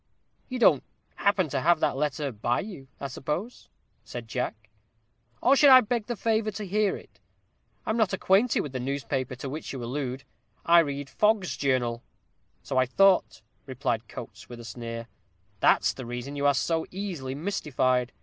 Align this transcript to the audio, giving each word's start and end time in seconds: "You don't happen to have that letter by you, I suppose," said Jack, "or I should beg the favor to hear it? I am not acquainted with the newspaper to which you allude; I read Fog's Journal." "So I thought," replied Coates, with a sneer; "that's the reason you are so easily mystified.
"You 0.49 0.57
don't 0.57 0.83
happen 1.13 1.47
to 1.49 1.61
have 1.61 1.79
that 1.81 1.95
letter 1.95 2.31
by 2.31 2.61
you, 2.61 2.87
I 2.99 3.07
suppose," 3.07 3.69
said 4.03 4.27
Jack, 4.27 4.55
"or 5.43 5.51
I 5.51 5.53
should 5.55 5.87
beg 5.89 6.07
the 6.07 6.15
favor 6.15 6.49
to 6.49 6.65
hear 6.65 6.97
it? 6.97 7.19
I 7.85 7.91
am 7.91 7.97
not 7.97 8.11
acquainted 8.11 8.61
with 8.61 8.71
the 8.71 8.79
newspaper 8.79 9.35
to 9.35 9.47
which 9.47 9.71
you 9.73 9.83
allude; 9.83 10.23
I 10.65 10.79
read 10.79 11.07
Fog's 11.07 11.55
Journal." 11.55 12.01
"So 12.63 12.79
I 12.79 12.87
thought," 12.87 13.43
replied 13.67 14.07
Coates, 14.07 14.49
with 14.49 14.59
a 14.59 14.65
sneer; 14.65 15.05
"that's 15.59 15.93
the 15.93 16.07
reason 16.07 16.35
you 16.35 16.47
are 16.47 16.55
so 16.55 16.87
easily 16.89 17.35
mystified. 17.35 18.11